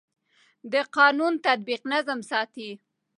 د 0.71 0.73
قانون 0.95 1.33
تطبیق 1.45 1.81
نظم 1.93 2.19
ساتي 2.31 2.69